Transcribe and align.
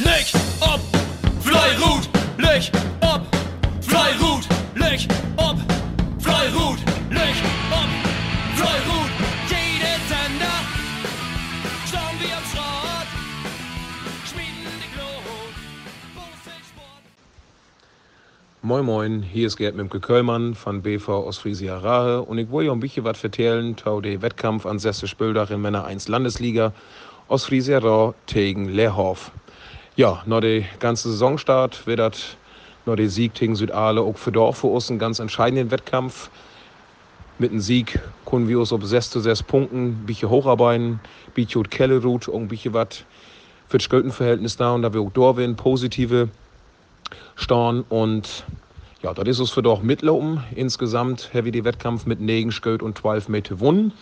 Licht 0.00 0.34
ob, 0.60 0.80
Fleirut, 1.40 2.08
Licht 2.36 2.72
ob, 3.00 3.22
Fleirut, 3.80 4.44
Licht 4.74 5.08
ob, 5.36 5.56
Fleirut, 6.18 6.78
Licht 7.10 7.44
ob, 7.70 7.88
Fleirut. 8.56 9.10
Jede 9.48 9.94
Sender, 10.08 10.58
schauen 11.88 12.16
wir 12.18 12.36
am 12.36 12.44
Schrott, 12.50 13.08
schmieden 14.26 14.72
die 14.82 14.90
Glut. 14.96 15.54
Moin 18.62 18.84
Moin, 18.84 19.22
hier 19.22 19.46
ist 19.46 19.56
Gerd 19.56 19.76
Mimke 19.76 20.00
Köllmann 20.00 20.56
von 20.56 20.82
BV 20.82 21.24
Ostfriesia 21.24 21.78
Rahe 21.78 22.22
und 22.22 22.38
ich 22.38 22.50
will 22.50 22.66
euch 22.68 22.72
ein 22.72 22.80
bisschen 22.80 23.04
was 23.04 23.22
erzählen 23.22 23.76
zu 23.76 24.00
dem 24.00 24.22
Wettkampf 24.22 24.66
an 24.66 24.80
Sesse 24.80 25.06
Spöldach 25.06 25.50
in 25.50 25.62
Männer 25.62 25.84
1 25.84 26.08
Landesliga 26.08 26.72
Ostfriesia 27.28 27.78
Rahe 27.78 28.14
gegen 28.26 28.68
Leerhof. 28.68 29.30
Ja, 29.96 30.24
nach 30.26 30.40
der 30.40 30.62
ganze 30.80 31.08
Saisonstart 31.08 31.86
wird 31.86 32.00
das 32.00 32.36
nach 32.84 32.96
der 32.96 33.08
Sieg 33.08 33.34
gegen 33.34 33.54
Südale 33.54 34.00
auch 34.00 34.18
für 34.18 34.32
Dorf 34.32 34.58
für 34.58 34.66
uns 34.66 34.90
ein 34.90 34.98
ganz 34.98 35.20
entscheidenden 35.20 35.70
Wettkampf. 35.70 36.30
Mit 37.38 37.52
einem 37.52 37.60
Sieg 37.60 38.00
können 38.26 38.48
wir 38.48 38.58
uns 38.58 38.72
auf 38.72 38.84
6 38.84 39.10
zu 39.10 39.20
6 39.20 39.44
Punkten 39.44 39.86
ein 39.90 40.06
bisschen 40.06 40.30
hocharbeiten, 40.30 40.98
bisschen 41.34 41.62
Kellerut 41.70 42.28
ein 42.28 42.48
bisschen 42.48 42.74
was 42.74 43.04
für 43.68 43.78
das 43.78 43.88
Göltenverhältnis 43.88 44.56
da 44.56 44.72
und 44.72 44.82
da 44.82 44.92
wir 44.92 45.00
auch 45.00 45.12
Dorwin 45.12 45.54
positive 45.54 46.28
Storn 47.36 47.84
und 47.88 48.44
ja, 49.00 49.14
das 49.14 49.28
ist 49.28 49.38
es 49.38 49.50
für 49.52 49.62
doch 49.62 49.80
mitlaufen. 49.80 50.42
Insgesamt 50.56 51.30
wir 51.44 51.52
den 51.52 51.64
Wettkampf 51.64 52.04
mit 52.04 52.20
9 52.20 52.50
Sköld 52.50 52.82
und 52.82 52.98
12 52.98 53.28
Meter 53.28 53.54
gewonnen. 53.54 53.92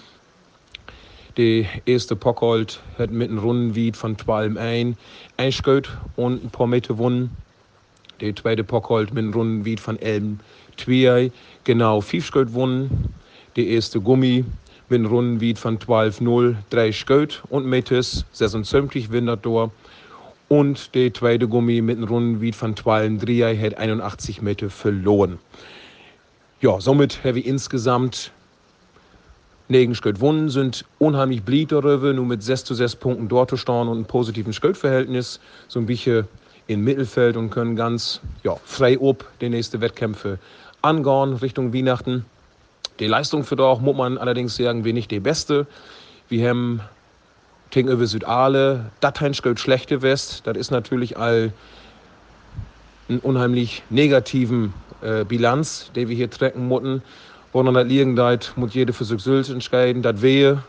Der 1.38 1.64
erste 1.86 2.14
Pockhold 2.14 2.78
hat 2.98 3.10
mit 3.10 3.30
einem 3.30 3.38
Rundenwied 3.38 3.96
von 3.96 4.18
12 4.18 4.58
ein, 4.58 4.98
ein 5.38 5.50
Sköld 5.50 5.88
und 6.16 6.44
ein 6.44 6.50
paar 6.50 6.66
Meter 6.66 6.92
gewonnen. 6.92 7.34
Der 8.20 8.36
zweite 8.36 8.62
Pockhold 8.64 9.14
mit 9.14 9.24
einem 9.24 9.32
Rundenwied 9.32 9.80
von 9.80 9.98
11 9.98 10.34
2, 10.76 11.32
genau 11.64 12.02
5 12.02 12.26
Sköld 12.26 12.48
gewonnen. 12.48 13.14
Der 13.56 13.66
erste 13.66 13.98
Gummi 13.98 14.44
mit 14.90 14.98
einem 14.98 15.06
Rundenwied 15.06 15.58
von 15.58 15.80
12 15.80 16.20
0, 16.20 16.56
3 16.68 16.92
Sköld 16.92 17.42
und 17.48 17.64
Meters 17.64 18.26
76 18.32 19.10
windert 19.10 19.46
durch. 19.46 19.70
Und 20.48 20.94
der 20.94 21.14
zweite 21.14 21.48
Gummi 21.48 21.80
mit 21.80 21.96
einem 21.96 22.08
Rundenwied 22.08 22.54
von 22.54 22.76
12 22.76 23.24
3 23.24 23.56
hat 23.56 23.78
81 23.78 24.42
Meter 24.42 24.68
verloren. 24.68 25.38
Ja, 26.60 26.78
somit 26.78 27.24
haben 27.24 27.36
wir 27.36 27.46
insgesamt 27.46 28.32
negen 29.68 29.94
gewonnen, 29.94 30.48
sind 30.48 30.84
unheimlich 30.98 31.42
blieb 31.42 31.70
darüber, 31.70 32.12
nur 32.12 32.26
mit 32.26 32.42
6 32.42 32.64
zu 32.64 32.74
6 32.74 32.96
Punkten 32.96 33.28
dort 33.28 33.50
zu 33.50 33.56
stehen 33.56 33.88
und 33.88 33.96
einem 33.96 34.04
positiven 34.04 34.52
Schrittverhältnis, 34.52 35.40
so 35.68 35.80
ein 35.80 35.86
bisschen 35.86 36.26
im 36.66 36.84
Mittelfeld 36.84 37.36
und 37.36 37.50
können 37.50 37.76
ganz 37.76 38.20
ja, 38.44 38.56
frei 38.64 38.98
ob 38.98 39.26
die 39.40 39.48
nächsten 39.48 39.80
Wettkämpfe 39.80 40.38
angehen 40.82 41.34
Richtung 41.34 41.72
Weihnachten. 41.72 42.24
Die 42.98 43.06
Leistung 43.06 43.44
für 43.44 43.56
doch 43.56 43.80
muss 43.80 43.96
man 43.96 44.18
allerdings 44.18 44.56
sagen, 44.56 44.84
wir 44.84 44.92
nicht 44.92 45.10
die 45.10 45.20
beste. 45.20 45.66
Wir 46.28 46.48
haben 46.48 46.80
gegenüber 47.70 48.06
Südale, 48.06 48.90
das 49.00 49.36
Schritt 49.36 49.58
schlechte 49.58 50.02
West, 50.02 50.42
das 50.44 50.56
ist 50.56 50.70
natürlich 50.70 51.16
all 51.16 51.52
einen 53.08 53.18
unheimlich 53.20 53.82
negativen 53.90 54.74
äh, 55.02 55.24
Bilanz, 55.24 55.90
die 55.94 56.08
wir 56.08 56.16
hier 56.16 56.30
trecken 56.30 56.68
mussten. 56.68 57.02
Dann 57.52 57.74
das 57.74 57.86
liegen, 57.86 58.16
das 58.16 58.56
muss 58.56 58.74
jeder 58.74 58.92
für 58.92 59.04
sich 59.04 59.22
selbst 59.22 59.50
entscheiden, 59.50 60.02
das 60.02 60.22
wehe 60.22 60.62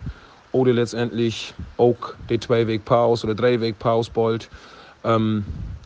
oder 0.51 0.73
letztendlich 0.73 1.53
auch 1.77 1.95
die 2.29 2.39
zwei 2.39 2.67
Weg 2.67 2.85
Pause 2.85 3.25
oder 3.27 3.35
drei 3.35 3.59
Weg 3.61 3.79
Pause 3.79 4.11
bald. 4.13 4.49
Ähm, 5.03 5.45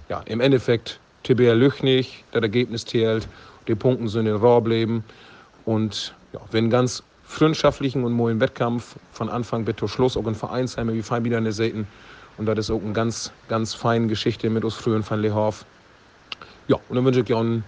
ja, 0.10 0.22
im 0.26 0.42
Endeffekt 0.42 1.00
TBR 1.24 1.56
Lüchnig, 1.56 2.24
das 2.32 2.42
Ergebnis 2.42 2.86
zählt, 2.86 3.28
die 3.68 3.76
Punkte 3.76 4.08
sind 4.10 4.28
in 4.28 4.36
Raw 4.36 4.62
bleiben 4.62 5.04
und 5.66 6.14
ja, 6.34 6.40
wenn 6.52 6.70
ganz 6.70 7.04
freundschaftlichen 7.26 8.04
und 8.04 8.14
moinen 8.14 8.40
Wettkampf 8.40 8.96
von 9.12 9.30
Anfang 9.30 9.66
bis 9.66 9.76
zum 9.76 9.88
Schluss 9.88 10.18
auch 10.18 10.26
in 10.28 10.36
Vereinsheime 10.36 10.94
wie 10.94 11.02
fein 11.02 11.24
wieder 11.26 11.52
Seiten 11.52 11.88
und 12.38 12.46
das 12.46 12.60
ist 12.60 12.72
auch 12.72 12.82
eine 12.82 12.94
ganz, 12.94 13.32
ganz 13.50 13.74
feine 13.74 14.08
Geschichte 14.08 14.50
mit 14.50 14.64
uns 14.64 14.76
frühen 14.76 15.04
von 15.04 15.22
Lehoff. 15.22 15.66
Ja, 16.68 16.78
und 16.90 16.96
dann 16.96 17.06
wünsche 17.06 17.22
ich 17.22 17.34
euch 17.34 17.40
einen 17.40 17.64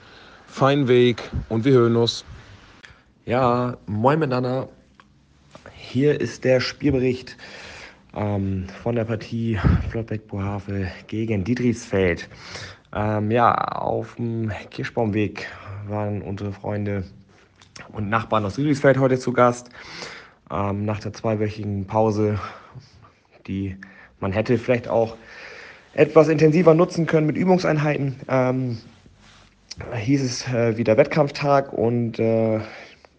feinen 0.48 0.88
Weg 0.88 1.30
und 1.50 1.66
wir 1.66 1.74
hören 1.74 1.96
uns. 1.96 2.24
Ja, 3.30 3.78
moin 3.86 4.18
miteinander. 4.18 4.70
Hier 5.76 6.20
ist 6.20 6.46
der 6.46 6.60
Spielbericht 6.60 7.38
ähm, 8.16 8.66
von 8.82 8.96
der 8.96 9.06
Partie 9.06 9.60
Flottbeck-Bohave 9.92 10.88
gegen 11.06 11.44
Dietrichsfeld. 11.44 12.28
Ähm, 12.92 13.30
ja, 13.30 13.54
auf 13.54 14.16
dem 14.16 14.52
Kirschbaumweg 14.72 15.46
waren 15.88 16.24
unsere 16.24 16.52
Freunde 16.52 17.04
und 17.94 18.10
Nachbarn 18.10 18.46
aus 18.46 18.56
Dietrichsfeld 18.56 18.98
heute 18.98 19.20
zu 19.20 19.32
Gast. 19.32 19.70
Ähm, 20.50 20.86
nach 20.86 21.00
der 21.00 21.14
zweiwöchigen 21.14 21.86
Pause, 21.86 22.40
die 23.46 23.78
man 24.20 24.32
hätte 24.32 24.58
vielleicht 24.58 24.88
auch 24.88 25.16
etwas 25.94 26.30
intensiver 26.30 26.74
nutzen 26.74 27.06
können 27.06 27.28
mit 27.28 27.38
Übungseinheiten, 27.38 28.16
ähm, 28.28 28.80
hieß 29.96 30.24
es 30.24 30.48
äh, 30.48 30.78
wieder 30.78 30.98
Wettkampftag 30.98 31.72
und 31.74 32.18
äh, 32.18 32.60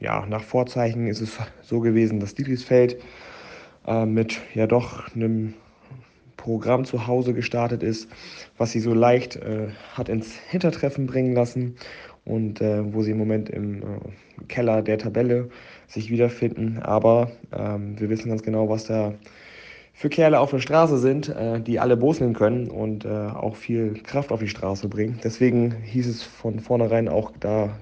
ja, 0.01 0.27
nach 0.27 0.43
Vorzeichen 0.43 1.07
ist 1.07 1.21
es 1.21 1.39
so 1.63 1.81
gewesen, 1.81 2.21
dass 2.21 2.35
Dietrichsfeld 2.35 3.01
äh, 3.87 4.07
mit 4.07 4.41
ja 4.55 4.67
doch 4.67 5.15
einem 5.15 5.55
Programm 6.37 6.87
zu 6.87 7.07
Hause 7.07 7.35
gestartet 7.35 7.83
ist, 7.83 8.09
was 8.57 8.73
sie 8.73 8.81
so 8.81 8.95
leicht 8.95 9.37
äh, 9.37 9.69
hat 9.93 10.09
ins 10.09 10.39
Hintertreffen 10.49 11.07
bringen 11.07 11.35
lassen 11.35 11.77
und 12.25 12.63
äh, 12.63 12.95
wo 12.95 13.03
sie 13.03 13.11
im 13.11 13.19
Moment 13.19 13.51
im 13.51 13.83
äh, 13.83 13.85
Keller 14.49 14.83
der 14.83 14.97
Tabelle 14.97 15.51
sich 15.87 16.11
wiederfinden. 16.11 16.79
Aber 16.81 17.31
ähm, 17.53 18.01
wir 18.01 18.09
wissen 18.09 18.31
ganz 18.31 18.43
genau, 18.43 18.71
was 18.71 18.85
da 18.85 19.13
für 19.93 20.09
Kerle 20.09 20.41
auf 20.41 20.51
der 20.51 20.61
Straße 20.61 20.97
sind, 20.97 21.29
äh, 21.29 21.61
die 21.61 21.79
alle 21.79 21.97
boseln 21.97 22.33
können 22.33 22.71
und 22.71 23.05
äh, 23.05 23.09
auch 23.09 23.57
viel 23.57 23.95
Kraft 24.03 24.33
auf 24.33 24.41
die 24.41 24.49
Straße 24.49 24.89
bringen. 24.89 25.21
Deswegen 25.23 25.73
hieß 25.83 26.07
es 26.07 26.23
von 26.23 26.61
vornherein 26.61 27.09
auch 27.09 27.33
da 27.39 27.77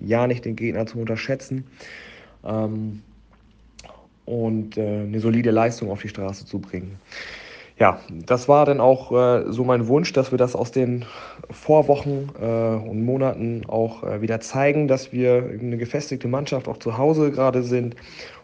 ja 0.00 0.26
nicht 0.26 0.44
den 0.44 0.56
Gegner 0.56 0.86
zu 0.86 0.98
unterschätzen 0.98 1.64
ähm, 2.44 3.02
und 4.24 4.76
äh, 4.76 5.00
eine 5.02 5.20
solide 5.20 5.50
Leistung 5.50 5.90
auf 5.90 6.02
die 6.02 6.08
Straße 6.08 6.46
zu 6.46 6.60
bringen. 6.60 6.98
Ja, 7.78 7.98
das 8.26 8.48
war 8.48 8.64
dann 8.64 8.80
auch 8.80 9.10
äh, 9.12 9.50
so 9.50 9.64
mein 9.64 9.88
Wunsch, 9.88 10.12
dass 10.12 10.30
wir 10.30 10.38
das 10.38 10.54
aus 10.54 10.70
den 10.70 11.04
Vorwochen 11.50 12.30
äh, 12.40 12.44
und 12.44 13.04
Monaten 13.04 13.64
auch 13.66 14.04
äh, 14.04 14.20
wieder 14.20 14.40
zeigen, 14.40 14.86
dass 14.88 15.12
wir 15.12 15.50
eine 15.58 15.78
gefestigte 15.78 16.28
Mannschaft 16.28 16.68
auch 16.68 16.76
zu 16.76 16.96
Hause 16.98 17.32
gerade 17.32 17.62
sind 17.62 17.96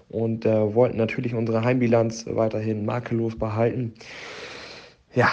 und 0.09 0.47
äh, 0.47 0.75
wollten 0.75 0.97
natürlich 0.97 1.35
unsere 1.35 1.63
Heimbilanz 1.63 2.27
weiterhin 2.27 2.85
makellos 2.87 3.39
behalten. 3.39 3.93
Ja, 5.19 5.31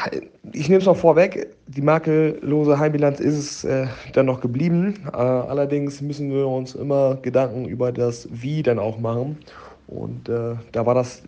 ich 0.51 0.67
nehme 0.67 0.79
es 0.79 0.87
noch 0.87 0.97
vorweg. 0.97 1.45
Die 1.67 1.83
makellose 1.83 2.79
Heimbilanz 2.79 3.19
ist 3.19 3.37
es 3.37 3.63
äh, 3.65 3.85
dann 4.13 4.25
noch 4.25 4.41
geblieben. 4.41 4.95
Äh, 5.13 5.17
allerdings 5.17 6.01
müssen 6.01 6.31
wir 6.31 6.47
uns 6.47 6.73
immer 6.73 7.19
Gedanken 7.21 7.65
über 7.65 7.91
das 7.91 8.27
Wie 8.31 8.63
dann 8.63 8.79
auch 8.79 8.97
machen. 8.97 9.37
Und 9.85 10.27
äh, 10.27 10.55
da 10.71 10.87
war 10.87 10.95
das 10.95 11.21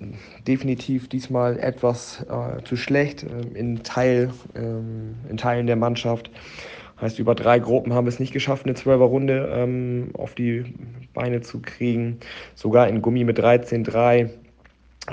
definitiv 0.47 1.07
diesmal 1.07 1.59
etwas 1.59 2.25
äh, 2.31 2.63
zu 2.63 2.77
schlecht 2.77 3.21
ähm, 3.21 3.55
in, 3.55 3.83
Teil, 3.83 4.31
ähm, 4.55 5.13
in 5.29 5.37
Teilen 5.37 5.67
der 5.67 5.75
Mannschaft. 5.75 6.31
Heißt, 6.99 7.19
über 7.19 7.35
drei 7.35 7.59
Gruppen 7.59 7.93
haben 7.93 8.05
wir 8.05 8.09
es 8.11 8.19
nicht 8.19 8.33
geschafft, 8.33 8.65
eine 8.65 8.73
Zwölferrunde 8.73 9.51
ähm, 9.53 10.09
auf 10.13 10.33
die 10.33 10.65
Beine 11.13 11.41
zu 11.41 11.61
kriegen. 11.61 12.21
Sogar 12.55 12.87
in 12.87 13.03
Gummi 13.03 13.23
mit 13.23 13.39
13-3 13.39 14.31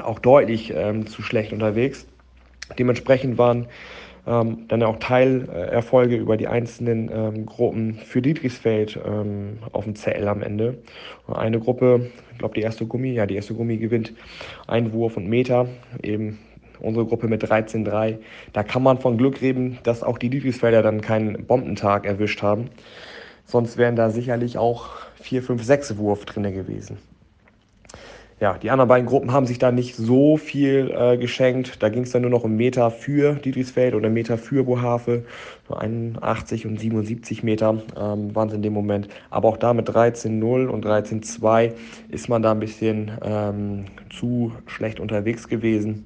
auch 0.03 0.19
deutlich 0.19 0.73
ähm, 0.75 1.07
zu 1.07 1.21
schlecht 1.21 1.53
unterwegs. 1.53 2.07
Dementsprechend 2.79 3.39
waren 3.39 3.67
ähm, 4.27 4.65
dann 4.69 4.83
auch 4.83 4.99
Teilerfolge 4.99 6.17
über 6.17 6.37
die 6.37 6.49
einzelnen 6.49 7.11
ähm, 7.13 7.47
Gruppen 7.47 7.95
für 7.95 8.23
Dietrichsfeld 8.23 8.99
ähm, 9.05 9.59
auf 9.73 9.85
dem 9.85 9.95
Zell 9.95 10.27
am 10.29 10.43
Ende. 10.43 10.79
Eine 11.29 11.61
Gruppe, 11.61 12.11
ich 12.33 12.39
glaube 12.39 12.55
die 12.55 12.63
erste 12.63 12.87
Gummi, 12.87 13.13
ja 13.13 13.27
die 13.27 13.37
erste 13.37 13.55
Gummi 13.55 13.77
gewinnt 13.77 14.13
Einwurf 14.67 15.17
und 15.17 15.29
Meter, 15.29 15.69
eben 16.03 16.39
unsere 16.81 17.07
Gruppe 17.07 17.29
mit 17.29 17.45
13-3. 17.45 18.19
Da 18.53 18.63
kann 18.63 18.83
man 18.83 18.99
von 18.99 19.19
Glück 19.19 19.41
reden, 19.41 19.79
dass 19.83 20.03
auch 20.03 20.19
die 20.19 20.31
Dietrichsfelder 20.31 20.83
dann 20.83 21.01
keinen 21.01 21.47
Bombentag 21.47 22.07
erwischt 22.07 22.43
haben. 22.43 22.71
Sonst 23.47 23.77
wären 23.77 23.95
da 23.95 24.11
sicherlich 24.11 24.57
auch 24.57 24.89
4, 25.21 25.43
5, 25.43 25.63
6 25.63 25.99
Wurf 25.99 26.25
drin 26.25 26.45
gewesen 26.55 26.99
ja, 28.41 28.59
die 28.59 28.71
anderen 28.71 28.89
beiden 28.89 29.07
Gruppen 29.07 29.33
haben 29.33 29.47
sich 29.47 29.59
da 29.59 29.71
nicht 29.71 29.95
so 29.95 30.37
viel 30.37 30.93
äh, 30.97 31.17
geschenkt. 31.17 31.83
Da 31.83 31.89
ging 31.89 32.03
es 32.03 32.11
dann 32.11 32.23
nur 32.23 32.33
noch 32.33 32.43
um 32.43 32.57
Meter 32.57 32.91
für 32.91 33.35
Dietrichsfeld 33.35 33.95
oder 33.95 34.11
Meter 34.11 34.39
für 34.39 34.65
Bohave. 34.65 35.25
Nur 35.69 35.81
81 35.81 36.67
und 36.67 36.81
77 36.81 37.45
Meter 37.45 37.81
ähm, 37.97 38.35
waren 38.35 38.49
es 38.49 38.55
in 38.55 38.63
dem 38.63 38.73
Moment. 38.73 39.09
Aber 39.31 39.49
auch 39.49 39.57
da 39.57 39.73
mit 39.73 39.89
13-0 39.89 40.67
und 40.67 40.85
13-2 40.85 41.73
ist 42.09 42.29
man 42.29 42.43
da 42.43 42.51
ein 42.51 42.61
bisschen 42.61 43.13
ähm, 43.23 43.85
zu 44.11 44.53
schlecht 44.67 44.99
unterwegs 44.99 45.49
gewesen. 45.49 46.05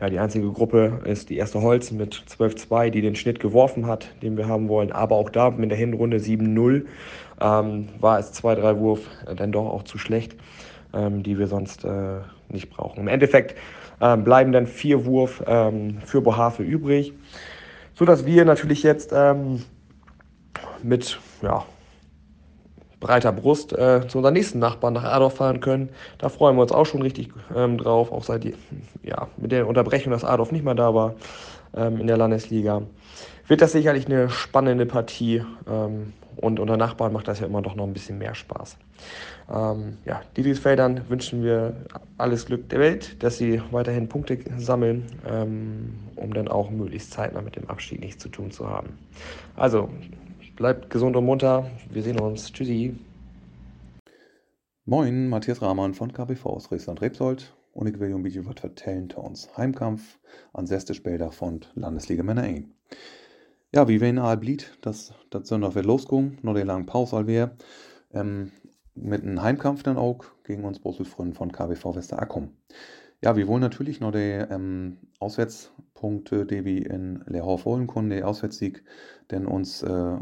ja, 0.00 0.10
die 0.10 0.18
einzige 0.18 0.50
Gruppe 0.50 1.00
ist 1.04 1.30
die 1.30 1.36
erste 1.36 1.62
Holz 1.62 1.92
mit 1.92 2.14
12-2, 2.36 2.90
die 2.90 3.00
den 3.00 3.14
Schnitt 3.14 3.38
geworfen 3.38 3.86
hat, 3.86 4.08
den 4.22 4.36
wir 4.36 4.48
haben 4.48 4.68
wollen. 4.68 4.90
Aber 4.90 5.14
auch 5.14 5.30
da 5.30 5.50
mit 5.50 5.70
der 5.70 5.78
Hinrunde 5.78 6.18
7-0 6.18 6.84
ähm, 7.40 7.88
war 8.00 8.18
es 8.18 8.34
2-3 8.34 8.78
Wurf 8.80 9.00
äh, 9.26 9.36
dann 9.36 9.52
doch 9.52 9.66
auch 9.66 9.84
zu 9.84 9.98
schlecht, 9.98 10.36
ähm, 10.96 11.22
die 11.22 11.38
wir 11.38 11.46
sonst 11.46 11.84
äh, 11.84 12.20
nicht 12.48 12.70
brauchen. 12.70 13.00
Im 13.00 13.08
Endeffekt 13.08 13.56
ähm, 14.00 14.24
bleiben 14.24 14.52
dann 14.52 14.66
vier 14.66 15.04
Wurf 15.04 15.42
ähm, 15.46 15.98
für 16.04 16.20
Bohave 16.20 16.62
übrig, 16.62 17.12
sodass 17.94 18.26
wir 18.26 18.44
natürlich 18.44 18.82
jetzt 18.82 19.12
ähm, 19.14 19.62
mit 20.82 21.18
ja, 21.42 21.64
breiter 23.00 23.32
Brust 23.32 23.72
äh, 23.72 24.06
zu 24.08 24.18
unseren 24.18 24.34
nächsten 24.34 24.58
Nachbarn 24.58 24.94
nach 24.94 25.04
Adorf 25.04 25.36
fahren 25.36 25.60
können. 25.60 25.90
Da 26.18 26.28
freuen 26.28 26.56
wir 26.56 26.62
uns 26.62 26.72
auch 26.72 26.86
schon 26.86 27.02
richtig 27.02 27.30
ähm, 27.54 27.78
drauf, 27.78 28.12
auch 28.12 28.24
seit 28.24 28.44
ja, 29.02 29.28
mit 29.36 29.52
der 29.52 29.66
Unterbrechung, 29.66 30.12
dass 30.12 30.24
Adorf 30.24 30.52
nicht 30.52 30.64
mehr 30.64 30.74
da 30.74 30.94
war 30.94 31.14
ähm, 31.74 32.00
in 32.00 32.06
der 32.06 32.16
Landesliga. 32.16 32.82
Wird 33.46 33.62
das 33.62 33.72
sicherlich 33.72 34.06
eine 34.06 34.28
spannende 34.28 34.86
Partie 34.86 35.42
ähm, 35.70 36.12
und 36.36 36.60
unter 36.60 36.76
Nachbarn 36.76 37.12
macht 37.12 37.28
das 37.28 37.40
ja 37.40 37.46
immer 37.46 37.62
doch 37.62 37.74
noch 37.74 37.84
ein 37.84 37.92
bisschen 37.92 38.18
mehr 38.18 38.34
Spaß. 38.34 38.76
Ähm, 39.52 39.98
ja, 40.04 40.22
Didrichsfeldern 40.36 41.08
wünschen 41.08 41.42
wir 41.42 41.76
alles 42.18 42.46
Glück 42.46 42.68
der 42.68 42.80
Welt, 42.80 43.22
dass 43.22 43.38
sie 43.38 43.60
weiterhin 43.70 44.08
Punkte 44.08 44.38
sammeln, 44.58 45.06
ähm, 45.28 45.94
um 46.16 46.32
dann 46.34 46.48
auch 46.48 46.70
möglichst 46.70 47.12
zeitnah 47.12 47.42
mit 47.42 47.56
dem 47.56 47.68
Abstieg 47.68 48.00
nichts 48.00 48.22
zu 48.22 48.28
tun 48.28 48.50
zu 48.50 48.68
haben. 48.68 48.98
Also 49.56 49.88
Bleibt 50.56 50.88
gesund 50.88 51.14
und 51.16 51.26
munter. 51.26 51.70
Wir 51.90 52.02
sehen 52.02 52.18
uns. 52.18 52.50
Tschüssi. 52.50 52.98
Moin, 54.86 55.28
Matthias 55.28 55.60
Rahmann 55.60 55.92
von 55.92 56.14
KBV 56.14 56.46
aus 56.46 56.72
Riesland-Rebsold 56.72 57.54
und 57.74 57.86
ich 57.88 58.00
will 58.00 58.14
ein 58.14 58.22
bisschen 58.22 58.46
was 58.46 59.56
Heimkampf 59.58 60.18
an 60.54 60.66
sechste 60.66 60.94
Spieltag 60.94 61.34
von 61.34 61.60
Landesliga 61.74 62.22
Männer 62.22 62.44
1. 62.44 62.64
Ja, 63.76 63.86
wie 63.88 64.00
wir 64.00 64.08
in 64.08 64.18
Aal 64.18 64.38
blieb, 64.38 64.62
dass 64.80 65.12
das 65.28 65.48
Sonntag 65.48 65.74
wird 65.74 65.84
losgegangen, 65.84 66.38
noch 66.40 66.54
der 66.54 66.64
langen 66.64 66.86
Pause 66.86 67.14
all 67.14 67.26
wir, 67.26 67.50
ähm, 68.14 68.50
mit 68.94 69.22
einem 69.22 69.42
Heimkampf 69.42 69.82
dann 69.82 69.98
auch 69.98 70.24
gegen 70.44 70.64
uns 70.64 70.78
Brüsselfreunde 70.78 71.36
von 71.36 71.52
KBV 71.52 71.94
Wester 71.94 72.18
Akkum. 72.18 72.56
Ja, 73.22 73.36
wir 73.36 73.46
wollen 73.46 73.60
natürlich 73.60 74.00
noch 74.00 74.12
die 74.12 74.18
ähm, 74.48 74.96
Auswärtspunkte, 75.18 76.46
die 76.46 76.64
wir 76.64 76.90
in 76.90 77.22
Leerhof 77.26 77.66
holen 77.66 77.86
können, 77.86 78.08
der 78.08 78.26
Auswärtssieg, 78.26 78.82
denn 79.30 79.44
uns 79.44 79.82
äh, 79.82 80.16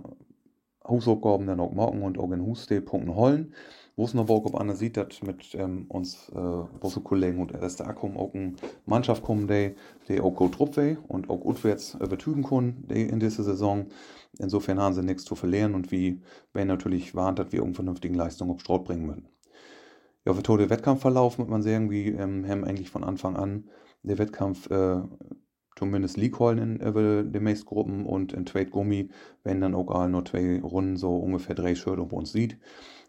Hausaufgaben 0.84 1.46
dann 1.46 1.60
auch 1.60 1.70
morgen 1.70 2.02
und 2.02 2.18
auch 2.18 2.32
in 2.32 2.44
Huste 2.44 2.80
Punkten 2.80 3.14
holen. 3.14 3.54
Wo 3.96 4.04
es 4.04 4.14
noch 4.14 4.26
Bock 4.26 4.46
ob 4.46 4.60
Anne 4.60 4.74
sieht, 4.74 4.96
dass 4.96 5.22
mit 5.22 5.54
ähm, 5.54 5.86
uns 5.88 6.28
äh, 6.34 7.00
Kollegen 7.00 7.40
und 7.40 7.54
RST 7.54 7.82
Akkum 7.82 8.16
auch 8.16 8.34
eine 8.34 8.54
Mannschaft 8.86 9.22
kommen, 9.22 9.46
die, 9.46 9.76
die 10.08 10.20
auch 10.20 10.34
gut 10.34 10.54
Truppe 10.54 10.98
und 11.06 11.30
auch 11.30 11.44
auswärts 11.44 11.94
übertügen 11.94 12.42
können 12.42 12.86
die 12.88 13.02
in 13.02 13.20
dieser 13.20 13.44
Saison. 13.44 13.86
Insofern 14.38 14.80
haben 14.80 14.94
sie 14.94 15.02
nichts 15.02 15.24
zu 15.24 15.36
verlieren 15.36 15.74
und 15.74 15.92
wie 15.92 16.20
wenn 16.52 16.66
natürlich 16.66 17.14
warnt, 17.14 17.38
dass 17.38 17.52
wir 17.52 17.62
eine 17.62 17.74
vernünftige 17.74 18.16
Leistung 18.16 18.50
auf 18.50 18.60
Straut 18.60 18.84
bringen 18.84 19.06
müssen. 19.06 19.28
Ja, 20.24 20.34
für 20.34 20.42
tote 20.42 20.70
Wettkampfverlauf 20.70 21.38
muss 21.38 21.48
man 21.48 21.62
sagen, 21.62 21.90
wie 21.90 22.08
ähm, 22.08 22.48
haben 22.48 22.64
eigentlich 22.64 22.90
von 22.90 23.04
Anfang 23.04 23.36
an 23.36 23.68
der 24.02 24.18
Wettkampf 24.18 24.70
äh, 24.70 25.02
zumindest 25.76 26.16
League 26.16 26.38
holen 26.38 26.58
in 26.58 26.76
über 26.76 27.22
den 27.22 27.44
meisten 27.44 27.66
Gruppen 27.66 28.06
und 28.06 28.32
in 28.32 28.46
Trade 28.46 28.66
Gummi, 28.70 29.08
wenn 29.42 29.60
dann 29.60 29.74
auch 29.74 29.88
all 29.90 30.08
nur 30.08 30.24
zwei 30.24 30.60
Runden 30.60 30.96
so 30.96 31.16
ungefähr 31.16 31.54
drei 31.54 31.74
Schritte 31.74 32.02
auf 32.02 32.12
uns 32.12 32.32
sieht, 32.32 32.58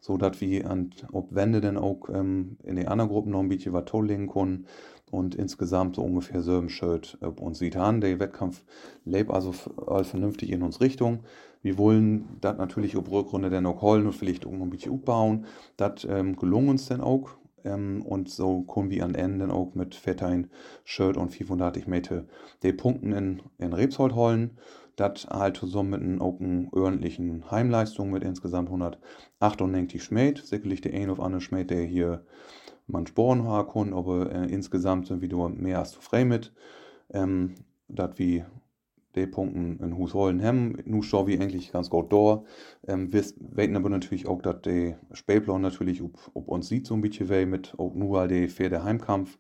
so 0.02 0.18
dass 0.18 0.42
wir 0.42 0.70
an, 0.70 0.92
ob 1.12 1.34
Wände 1.34 1.62
dann 1.62 1.78
auch 1.78 2.10
ähm, 2.10 2.58
in 2.64 2.76
den 2.76 2.88
anderen 2.88 3.10
Gruppen 3.10 3.32
noch 3.32 3.40
ein 3.40 3.50
bisschen 3.50 3.74
was 3.74 3.86
toll 3.86 4.08
können 4.08 4.66
und 5.12 5.36
insgesamt 5.36 5.96
so 5.96 6.04
ungefähr 6.04 6.42
so 6.42 6.58
ein 6.58 6.70
Shirt 6.70 7.18
auf 7.22 7.40
uns 7.40 7.60
sieht 7.60 7.78
an. 7.78 8.02
Der 8.02 8.20
Wettkampf 8.20 8.64
lebt 9.06 9.32
also 9.32 9.54
all 9.86 10.04
vernünftig 10.04 10.52
in 10.52 10.64
uns 10.64 10.82
Richtung. 10.82 11.20
Wir 11.62 11.78
wollen 11.78 12.38
das 12.42 12.58
natürlich 12.58 12.98
auf 12.98 13.10
Rückrunde 13.10 13.50
dann 13.50 13.66
auch 13.66 13.82
holen 13.82 14.06
und 14.06 14.14
vielleicht 14.14 14.46
auch 14.46 14.52
noch 14.52 14.64
ein 14.64 14.70
bisschen 14.70 14.94
aufbauen. 14.94 15.46
Das 15.78 16.06
ähm, 16.10 16.36
gelungen 16.36 16.70
uns 16.70 16.88
dann 16.88 17.02
auch 17.02 17.30
und 17.66 18.30
so 18.30 18.62
kommen 18.62 18.90
wir 18.90 19.04
an 19.04 19.16
Ende 19.16 19.52
auch 19.52 19.74
mit 19.74 19.96
Fettein, 19.96 20.50
Shirt 20.84 21.18
und 21.18 21.30
500 21.30 21.88
Meter 21.88 22.26
die 22.64 22.74
Punkten 22.74 23.12
in, 23.12 23.42
in 23.58 23.74
Rebsold 23.74 24.16
holen. 24.16 24.58
Das 24.96 25.28
halt 25.28 25.58
zusammen 25.58 25.90
mit 25.90 26.02
einer 26.02 26.22
auch 26.22 26.40
ordentlichen 26.72 27.52
Heimleistung 27.52 28.12
mit 28.12 28.24
insgesamt 28.24 28.70
198 28.70 30.02
Schmäht. 30.02 30.38
Sicherlich 30.38 30.82
der 30.82 30.94
ein 30.94 31.10
oder 31.10 31.24
andere 31.24 31.42
Schmäht, 31.42 31.70
der 31.70 31.84
hier 31.84 32.24
man 32.88 33.08
Sporen 33.08 33.44
haben 33.44 33.72
kann, 33.72 33.94
aber 33.94 34.32
äh, 34.32 34.46
insgesamt 34.46 35.08
sind 35.08 35.22
wir 35.22 35.50
mehr 35.50 35.80
als 35.80 35.92
zufrieden 35.92 36.30
mit. 36.30 36.54
Ähm, 37.12 37.56
dass 37.88 38.18
wir 38.18 38.46
die 39.16 39.28
Punkten 39.28 39.80
in 39.84 39.98
Hushollen 39.98 40.44
haben. 40.44 40.78
Nu 40.86 41.02
schauen 41.02 41.28
wir 41.28 41.40
eigentlich 41.40 41.72
ganz 41.72 41.90
gut 41.90 42.12
da. 42.12 42.44
Ähm, 42.88 43.12
wir 43.12 43.24
weten 43.40 43.76
aber 43.76 43.90
natürlich 43.90 44.28
auch, 44.28 44.42
dass 44.42 44.62
der 44.62 45.00
Spielplan 45.14 45.62
natürlich 45.62 46.02
ob, 46.02 46.20
ob 46.34 46.48
uns 46.48 46.68
sieht 46.68 46.88
so 46.88 46.94
ein 46.94 47.02
bisschen 47.02 47.30
weh 47.30 47.46
mit 47.46 47.74
auch 47.78 47.94
nur 47.94 48.28
der 48.28 48.50
Pferde 48.50 48.84
Heimkampf. 48.84 49.38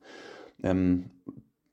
Ähm, 0.63 1.11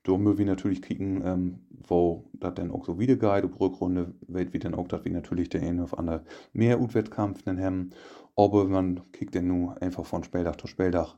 da 0.03 0.17
müssen 0.17 0.39
wir 0.39 0.45
natürlich 0.45 0.81
kicken, 0.81 1.21
ähm, 1.25 1.59
wo 1.87 2.25
das 2.33 2.55
dann 2.55 2.71
auch 2.71 2.85
so 2.85 2.99
wieder 2.99 3.15
geht. 3.15 3.45
Ob 3.45 3.59
Rückrunde 3.59 4.13
wird 4.27 4.53
wir 4.53 4.59
dann 4.59 4.75
auch, 4.75 4.87
dass 4.87 5.05
wir 5.05 5.11
natürlich 5.11 5.49
der 5.49 5.61
eine 5.61 5.83
auf 5.83 5.97
andere 5.97 6.23
mehr 6.51 6.79
Wettkampf 6.93 7.43
dann 7.43 7.59
haben. 7.59 7.91
Aber 8.35 8.65
man 8.65 9.01
kickt 9.11 9.35
dann 9.35 9.47
nur 9.47 9.81
einfach 9.81 10.05
von 10.05 10.23
Spieldach 10.23 10.57
zu 10.57 10.67
Spieldach. 10.67 11.17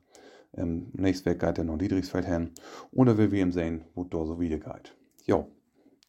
Ähm, 0.53 0.87
nächstes 0.93 1.25
Weg 1.25 1.39
geht 1.39 1.57
dann 1.57 1.67
noch 1.67 1.77
Dietrichsfeld 1.77 2.25
hin. 2.25 2.51
Da 2.91 3.17
will 3.17 3.31
wir 3.31 3.41
ihm 3.41 3.51
sehen, 3.51 3.85
wo 3.93 4.03
da 4.03 4.25
so 4.25 4.39
wieder 4.39 4.57
geht. 4.57 4.95
Ja. 5.25 5.45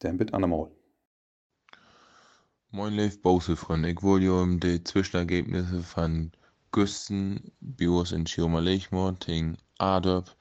Den 0.02 0.18
bit 0.18 0.34
anmal. 0.34 0.70
Moin 2.70 2.94
Leif 2.94 3.22
Bauselfreund, 3.22 3.86
ich 3.86 4.02
wollte 4.02 4.26
ja 4.26 4.32
um 4.32 4.60
die 4.60 4.84
Zwischenergebnisse 4.84 5.82
von 5.82 6.32
Güsten, 6.70 7.52
Bios 7.60 8.12
in 8.12 8.26
Chioma 8.26 8.60
Lechmord 8.60 9.24
gegen 9.24 9.56
Adop 9.78 10.36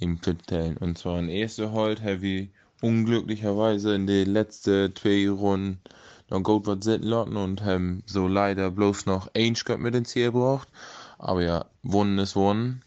im 0.00 0.18
vertellen. 0.18 0.76
Und 0.78 0.98
zwar 0.98 1.20
in 1.20 1.28
erster 1.28 1.70
habe 1.70 2.26
ich 2.26 2.50
unglücklicherweise 2.80 3.94
in 3.94 4.08
den 4.08 4.32
letzten 4.32 4.92
zwei 4.96 5.28
Runden 5.30 5.80
noch 6.28 6.42
gut 6.42 6.66
was 6.66 6.84
sitzen 6.84 7.12
und 7.12 7.62
haben 7.62 8.02
so 8.06 8.26
leider 8.26 8.72
bloß 8.72 9.06
noch 9.06 9.30
ein 9.34 9.54
Schritt 9.54 9.78
mit 9.78 9.94
ins 9.94 10.08
Ziel 10.10 10.32
gebracht. 10.32 10.68
Aber 11.18 11.44
ja, 11.44 11.66
wonnen 11.84 12.18
ist 12.18 12.34
wonnen. 12.34 12.82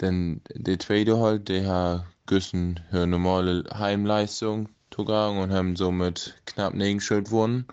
Denn 0.00 0.40
der 0.54 0.78
zweite 0.78 1.18
Halt, 1.20 1.50
der 1.50 1.68
hat 1.68 2.06
Güsten 2.24 2.80
eine 2.90 3.06
normale 3.06 3.64
Heimleistung 3.74 4.70
gegangen 4.96 5.40
und 5.40 5.52
haben 5.52 5.76
somit 5.76 6.34
knapp 6.46 6.74
nebengestellt 6.74 7.30
worden. 7.30 7.66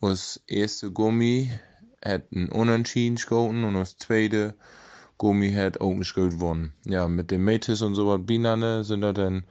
Das 0.00 0.40
erste 0.46 0.90
Gummi 0.90 1.50
hat 2.04 2.30
ein 2.32 2.48
Unentschieden 2.48 3.16
gehalten 3.16 3.64
und 3.64 3.74
das 3.74 3.96
zweite 3.98 4.54
Gummi 5.18 5.52
hat 5.52 5.80
auch 5.80 5.94
nicht 5.94 6.14
gewonnen. 6.14 6.72
Ja, 6.84 7.08
mit 7.08 7.30
dem 7.30 7.44
Metis 7.44 7.82
und 7.82 7.94
so 7.94 8.06
was 8.06 8.24
Binane 8.24 8.84
sind 8.84 9.00
da 9.00 9.12
dann 9.12 9.44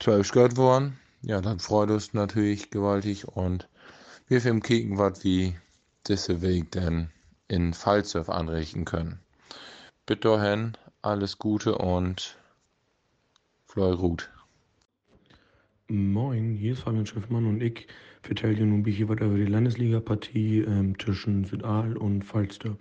zwölf 0.00 0.30
gehört 0.30 0.56
worden. 0.56 0.98
Ja, 1.22 1.40
dann 1.40 1.58
freut 1.58 1.90
uns 1.90 2.12
natürlich 2.12 2.70
gewaltig 2.70 3.26
und 3.28 3.68
wir 4.28 4.40
filmen 4.40 4.62
kicken, 4.62 4.98
was 4.98 5.24
wir 5.24 5.54
diese 6.06 6.42
Weg 6.42 6.70
dann 6.72 7.10
in 7.48 7.74
Fallsurf 7.74 8.28
anrichten 8.28 8.84
können. 8.84 9.20
Bitte 10.06 10.28
dahin, 10.28 10.76
alles 11.02 11.38
Gute 11.38 11.78
und 11.78 12.36
Fleurut. 13.66 14.30
Moin, 15.90 16.54
hier 16.54 16.72
ist 16.72 16.80
Fabian 16.80 17.04
Schiffmann 17.04 17.44
und 17.44 17.62
ich 17.62 17.86
vertelle 18.22 18.54
dir 18.54 18.64
nun 18.64 18.78
ein 18.78 18.82
bisschen 18.84 19.06
was 19.06 19.20
über 19.20 19.36
die 19.36 19.44
Landesliga-Partie 19.44 20.60
ähm, 20.60 20.98
zwischen 20.98 21.44
Südaal 21.44 21.98
und 21.98 22.24
Falsterb. 22.24 22.78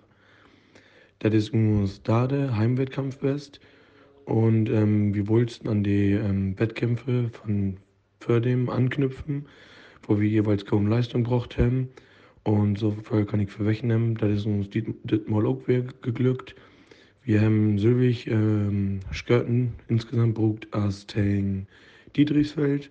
Das 1.20 1.34
ist 1.34 1.54
nur 1.54 1.86
Stade, 1.86 2.56
Heimwettkampf 2.56 3.22
West 3.22 3.60
und 4.24 4.70
ähm, 4.70 5.14
wir 5.14 5.28
wollten 5.28 5.68
an 5.68 5.84
die 5.84 6.14
ähm, 6.14 6.58
Wettkämpfe 6.58 7.28
von 7.28 7.76
Fördem 8.22 8.70
anknüpfen, 8.70 9.48
wo 10.04 10.22
wir 10.22 10.30
jeweils 10.30 10.66
kaum 10.66 10.88
Leistung 10.88 11.24
braucht 11.24 11.58
haben. 11.58 11.90
Und 12.46 12.80
so 12.80 12.92
kann 12.92 13.42
ich 13.42 13.52
verwechnen, 13.52 14.16
das 14.16 14.32
ist 14.32 14.46
uns 14.46 14.70
diesmal 14.70 15.46
auch 15.46 15.62
geglückt. 15.66 16.56
Wir 17.24 17.42
haben 17.42 17.78
Sylvig 17.80 18.28
ähm, 18.28 19.02
Skirten 19.12 19.74
insgesamt 19.90 20.36
braucht 20.36 20.74
als 20.74 21.06
Tang 21.06 21.68
Dietrichsfeld. 22.16 22.90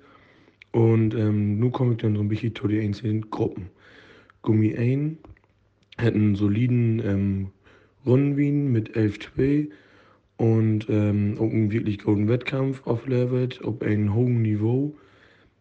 Und 0.73 1.15
ähm, 1.15 1.59
nun 1.59 1.73
komme 1.73 1.93
ich 1.93 1.99
dann 1.99 2.17
so 2.17 2.23
ein 2.23 2.29
bisschen 2.29 2.55
zu 2.55 2.67
den 2.67 2.83
einzelnen 2.83 3.31
Gruppen. 3.31 3.71
Gummi 4.41 4.75
1 4.77 5.19
hat 5.99 6.15
einen 6.15 6.35
soliden 6.35 7.01
ähm, 7.05 7.49
Rundenwien 8.07 8.73
mit 8.73 8.97
11-2 8.97 9.69
und 10.39 10.87
ähm, 10.89 11.37
auch 11.39 11.51
einen 11.51 11.71
wirklich 11.71 11.99
guten 11.99 12.29
Wettkampf 12.29 12.87
auflevert, 12.87 13.63
auf 13.65 13.81
einem 13.83 14.15
hohen 14.15 14.43
Niveau. 14.43 14.97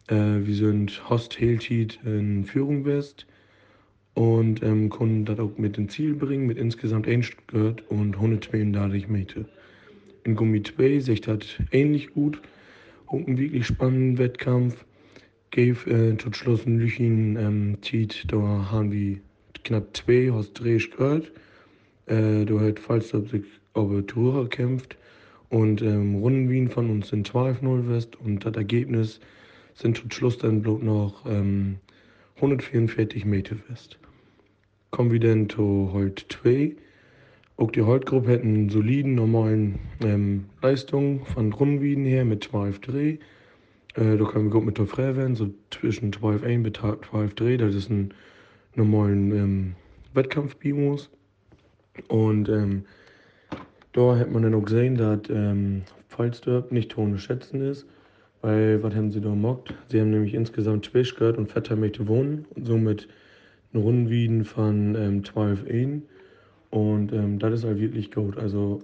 Äh, 0.08 0.16
wir 0.16 0.56
sind 0.56 1.10
Host 1.10 1.40
Heltied 1.40 2.00
in 2.04 2.46
Führung 2.46 2.86
West 2.86 3.28
und 4.14 4.64
ähm, 4.64 4.90
konnten 4.90 5.26
das 5.26 5.40
auch 5.40 5.58
mit 5.58 5.78
ins 5.78 5.94
Ziel 5.94 6.16
bringen, 6.16 6.48
mit 6.48 6.58
insgesamt 6.58 7.08
1 7.08 7.32
gehört 7.48 7.84
und 7.90 8.16
132 8.16 9.08
Meter. 9.10 9.46
In 10.24 10.36
Gummi 10.36 10.64
2 10.64 11.00
sich 11.00 11.22
das 11.22 11.40
ähnlich 11.72 12.14
gut 12.14 12.42
einen 13.14 13.38
wirklich 13.38 13.66
spannenden 13.66 14.18
Wettkampf. 14.18 14.86
Gave 15.52 15.90
äh, 15.90 16.16
tot 16.16 16.36
Schluss 16.36 16.66
ein 16.66 16.80
Lüchen 16.80 17.36
ähm, 17.36 17.82
Tiet, 17.82 18.26
da 18.28 18.38
haben 18.72 18.92
wir 18.92 19.18
knapp 19.64 19.96
zwei, 19.96 20.32
hast 20.32 20.54
drei 20.54 20.78
gehört. 20.78 21.32
Äh, 22.06 22.46
da 22.46 22.60
hat 22.60 22.80
Falstaff 22.80 23.30
sich 23.30 23.44
aber 23.74 24.06
Tourer 24.06 24.48
kämpft 24.48 24.98
und 25.50 25.82
ähm, 25.82 26.16
Rundenwien 26.16 26.70
von 26.70 26.90
uns 26.90 27.10
sind 27.10 27.30
12-0 27.30 27.90
West 27.90 28.16
und 28.16 28.46
das 28.46 28.56
Ergebnis 28.56 29.20
sind 29.74 29.98
zum 29.98 30.10
Schluss 30.12 30.38
dann 30.38 30.62
bloß 30.62 30.82
noch 30.82 31.26
ähm, 31.26 31.78
144 32.38 33.26
Meter 33.26 33.58
West. 33.70 34.00
Kommen 34.90 35.12
wir 35.12 35.20
dann 35.20 35.50
zu 35.50 35.90
Holt 35.94 36.26
2. 36.30 36.76
Auch 37.62 37.70
die 37.70 37.84
Holtgruppe 37.84 38.32
hat 38.32 38.42
einen 38.42 38.70
soliden, 38.70 39.14
normalen 39.14 39.78
ähm, 40.04 40.46
Leistung 40.64 41.28
von 41.28 41.54
Rundenwien 41.54 42.06
her 42.06 42.26
mit 42.26 42.46
12 42.46 42.80
Dreh. 42.80 43.18
Äh, 43.94 44.18
da 44.18 44.26
können 44.26 44.46
wir 44.46 44.50
gut 44.50 44.66
mit 44.66 44.80
der 44.80 44.88
Frei 44.88 45.16
werden, 45.16 45.36
so 45.36 45.52
zwischen 45.70 46.12
12-1 46.12 46.64
bis 46.64 46.74
12 47.08 47.36
Dreh. 47.36 47.58
Das 47.58 47.76
ist 47.76 47.92
ein 47.92 48.16
normalen 48.74 49.32
ähm, 49.32 49.76
Wettkampf-Bimos. 50.16 51.12
Und 52.08 52.50
ähm, 52.50 52.86
da 53.92 54.16
hat 54.18 54.32
man 54.32 54.42
dann 54.42 54.56
auch 54.56 54.66
gesehen, 54.66 54.96
dass 54.96 55.30
ähm, 55.30 55.84
Falsdorp 56.08 56.72
nicht 56.72 56.98
ohne 56.98 57.20
Schätzen 57.20 57.62
ist. 57.62 57.86
Weil, 58.42 58.82
was 58.82 58.96
haben 58.96 59.12
sie 59.12 59.22
da 59.22 59.30
gemockt? 59.30 59.76
Sie 59.90 60.02
haben 60.02 60.10
nämlich 60.10 60.34
insgesamt 60.34 60.92
gehört 60.92 61.38
und 61.38 61.52
fetter 61.52 61.76
Meter 61.76 62.08
wohnen 62.08 62.48
und 62.56 62.66
somit 62.66 63.08
eine 63.72 63.84
Rundenwieden 63.84 64.46
von 64.46 64.96
ähm, 64.96 65.24
12 65.24 65.68
1. 65.70 66.02
Und 66.72 67.12
ähm, 67.14 67.38
das 67.38 67.54
ist 67.54 67.64
halt 67.66 67.80
wirklich 67.80 68.12
gut. 68.12 68.38
Also, 68.38 68.80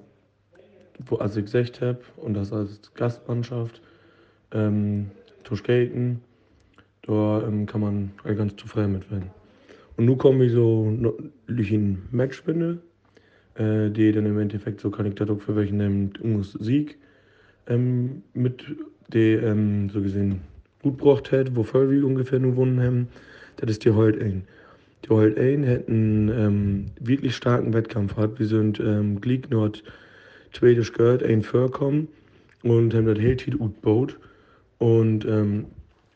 wo, 1.06 1.15
als 1.15 1.36
ich 1.38 1.46
gesagt 1.46 1.82
habe, 1.82 2.00
und 2.17 2.34
das 2.34 2.53
als 2.53 2.94
Gastmannschaft, 2.94 3.82
ähm, 4.51 5.10
skaten, 5.56 6.20
da 7.03 7.41
ähm, 7.48 7.65
kann 7.65 7.82
man 7.82 8.12
halt 8.24 8.38
ganz 8.38 8.56
zufrieden 8.58 8.94
mit 8.94 9.10
werden. 9.10 9.32
Und 9.96 10.06
nun 10.06 10.17
kommen 10.17 10.39
wir 10.39 10.50
so 10.50 10.94
durch 11.48 11.72
ein 11.72 12.03
Matchspinne, 12.12 12.79
äh, 13.56 13.89
die 13.89 14.12
dann 14.12 14.25
im 14.25 14.38
Endeffekt 14.38 14.82
so 14.82 14.91
kann 14.91 15.06
ich 15.06 15.15
das 15.15 15.29
auch 15.29 15.41
für 15.41 15.56
welchen 15.56 16.12
Ungus 16.22 16.53
Sieg 16.53 16.98
ähm, 17.67 18.24
mit 18.34 18.63
der 19.13 19.44
ähm, 19.44 19.89
so 19.89 20.01
gesehen 20.01 20.41
gut 20.84 21.00
gebracht 21.00 21.32
hat, 21.32 21.56
wo 21.56 21.63
wir 21.63 22.06
ungefähr 22.06 22.39
nur 22.39 22.51
gewonnen 22.51 22.82
haben, 22.82 23.08
das 23.58 23.72
ist 23.72 23.86
die 23.86 23.89
ein. 23.89 24.44
Die 25.05 25.09
Holt 25.09 25.37
ein 25.37 25.67
hat 25.67 25.87
einen 25.87 26.29
ähm, 26.29 26.85
wirklich 26.99 27.35
starken 27.35 27.73
Wettkampf 27.73 28.15
gehabt. 28.15 28.39
Wir 28.39 28.47
sind 28.47 28.79
ähm, 28.79 29.21
Glied 29.21 29.49
Nord 29.49 29.83
zweite 30.53 30.81
gehört, 30.81 31.23
ein 31.23 31.43
vorkommen 31.43 32.07
und 32.63 32.93
haben 32.93 33.05
das 33.05 33.19
Helltit 33.19 33.57
gut 33.57 33.75
gebaut. 33.75 34.17
Und 34.79 35.25
ähm, 35.25 35.65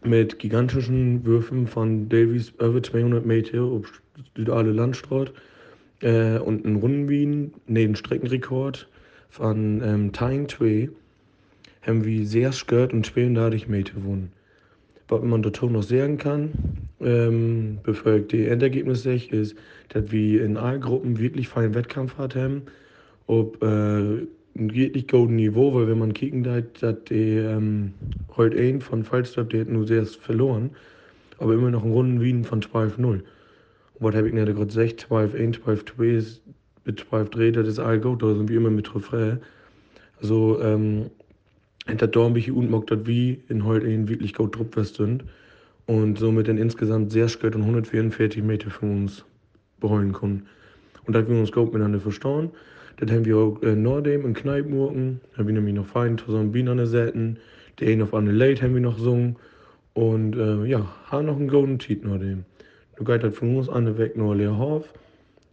mit 0.03 0.39
gigantischen 0.39 1.25
Würfen 1.25 1.67
von 1.67 2.09
Davies 2.09 2.49
über 2.59 2.81
200 2.81 3.25
Meter 3.25 3.61
auf 3.61 4.01
Südale 4.35 4.71
Landstraat 4.71 5.31
äh, 6.01 6.37
und 6.39 6.65
einen 6.65 6.77
Rundenwien, 6.77 7.53
nee, 7.67 7.83
einen 7.83 7.95
Streckenrekord 7.95 8.87
von 9.29 9.81
ähm, 9.83 10.11
Tying 10.11 10.49
2 10.49 10.89
haben 11.83 12.05
wir 12.05 12.27
sehr 12.27 12.51
gehört 12.67 12.93
und 12.93 13.05
32 13.05 13.67
Meter 13.67 13.93
gewonnen. 13.93 14.31
Man 15.11 15.43
dazu 15.43 15.69
noch 15.69 15.83
sagen 15.83 16.17
kann, 16.17 16.51
ähm, 17.01 17.79
bevor 17.83 18.13
ich 18.13 18.27
die 18.27 18.45
Endergebnisse 18.45 19.17
sehe, 19.17 19.41
ist, 19.41 19.55
dass 19.89 20.09
wir 20.11 20.45
in 20.45 20.55
allen 20.55 20.79
Gruppen 20.79 21.19
wirklich 21.19 21.49
feinen 21.49 21.73
Wettkampf 21.73 22.17
hatten. 22.17 22.63
Ob 23.27 23.61
äh, 23.61 23.67
ein 23.67 24.73
wirklich 24.73 25.07
gutes 25.07 25.35
Niveau, 25.35 25.73
weil 25.73 25.87
wenn 25.87 25.99
man 25.99 26.13
kicken 26.13 26.43
da, 26.43 26.61
dass 26.61 26.95
die 27.09 27.35
ähm, 27.37 27.93
heute 28.35 28.57
ein 28.57 28.81
von 28.81 29.03
Falstaff, 29.03 29.49
die 29.49 29.61
hat 29.61 29.67
nur 29.67 29.87
sehr 29.87 30.05
verloren, 30.05 30.71
aber 31.39 31.53
immer 31.53 31.71
noch 31.71 31.83
einen 31.83 31.93
runden 31.93 32.21
Wien 32.21 32.43
von 32.43 32.61
12-0. 32.61 33.03
Und 33.05 33.23
was 33.99 34.15
habe 34.15 34.27
ich 34.27 34.33
gerade 34.33 34.53
gesagt, 34.53 35.07
12-1, 35.09 35.59
12-2 35.61 36.39
mit 36.85 36.99
12 36.99 37.29
3 37.29 37.51
das 37.51 37.67
ist 37.67 37.79
all 37.79 37.99
gut, 37.99 38.23
da 38.23 38.33
sind 38.33 38.49
wir 38.49 38.57
immer 38.57 38.71
mit 38.71 38.93
Refrain. 38.95 39.39
Also, 40.21 40.61
ähm, 40.61 41.09
hinter 41.87 42.07
Dornbich 42.07 42.51
und 42.51 42.69
mag 42.69 42.87
das 42.87 42.99
wie 43.05 43.41
in 43.49 43.65
heute 43.65 43.87
ein 43.87 44.07
wirklich 44.07 44.33
gut 44.33 44.53
Trupp 44.53 44.75
sind 44.85 45.23
und 45.87 46.17
somit 46.19 46.47
dann 46.47 46.57
insgesamt 46.57 47.11
sehr 47.11 47.27
spät 47.27 47.55
und 47.55 47.61
144 47.61 48.43
Meter 48.43 48.69
von 48.69 49.03
uns 49.03 49.25
beholen 49.79 50.13
können. 50.13 50.47
Und 51.05 51.15
da 51.15 51.27
wir 51.27 51.37
uns 51.37 51.51
gut 51.51 51.73
miteinander 51.73 51.99
verstehen. 51.99 52.51
Das 52.97 53.09
haben 53.09 53.25
wir 53.25 53.37
auch 53.37 53.61
in 53.63 53.81
Nordem 53.81 54.25
in 54.25 54.33
Kneipenmurken, 54.33 55.19
haben 55.35 55.47
wir 55.47 55.53
nämlich 55.55 55.73
noch 55.73 55.87
fein 55.87 56.17
zusammen 56.17 56.51
Bienen 56.51 56.69
an 56.69 56.77
der 56.77 56.85
Seite. 56.85 57.35
Der 57.79 57.87
einen 57.87 58.03
auf 58.03 58.13
eine 58.13 58.31
Late 58.31 58.61
haben 58.61 58.75
wir 58.75 58.81
noch 58.81 58.97
gesungen. 58.97 59.37
Und 59.93 60.35
äh, 60.35 60.65
ja, 60.65 60.87
haben 61.05 61.25
noch 61.25 61.37
einen 61.37 61.47
Golden 61.47 61.79
Tiet 61.79 62.05
Nordem. 62.05 62.45
Du 62.95 63.03
gehst 63.03 63.23
halt 63.23 63.35
von 63.35 63.57
uns 63.57 63.69
an 63.69 63.97
weg 63.97 64.15
nach 64.15 64.33
Leerhof. 64.35 64.93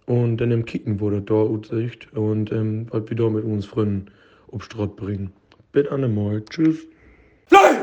Und 0.04 0.36
dann 0.38 0.50
im 0.50 0.64
Kicken 0.64 1.00
wurde 1.00 1.22
da 1.22 1.34
Aussicht 1.34 2.08
und 2.14 2.50
ähm, 2.52 2.86
was 2.90 3.08
wir 3.08 3.16
da 3.16 3.28
mit 3.28 3.44
uns 3.44 3.66
Freunden 3.66 4.06
auf 4.50 4.64
Strott 4.64 4.96
bringen. 4.96 5.32
Bitte 5.72 5.92
an 5.92 6.14
Mal. 6.14 6.44
Tschüss. 6.44 6.86
Fly, 7.46 7.76